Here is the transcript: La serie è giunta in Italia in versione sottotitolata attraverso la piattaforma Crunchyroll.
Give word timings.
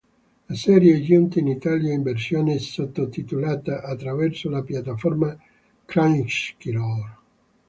La 0.47 0.55
serie 0.55 0.97
è 0.97 0.99
giunta 0.99 1.37
in 1.37 1.45
Italia 1.45 1.93
in 1.93 2.01
versione 2.01 2.57
sottotitolata 2.57 3.83
attraverso 3.83 4.49
la 4.49 4.63
piattaforma 4.63 5.37
Crunchyroll. 5.85 7.17